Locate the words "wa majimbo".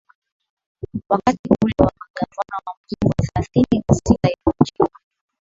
2.65-3.13